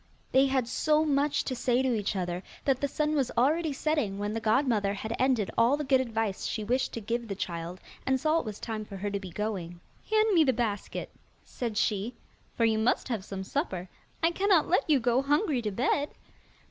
[0.31, 4.17] They had so much to say to each other, that the sun was already setting
[4.17, 7.79] when the godmother had ended all the good advice she wished to give the child,
[8.03, 9.79] and saw it was time for her to be going.
[10.09, 11.11] 'Hand me the basket,'
[11.45, 12.15] said she,
[12.57, 13.87] 'for you must have some supper.
[14.23, 16.09] I cannot let you go hungry to bed.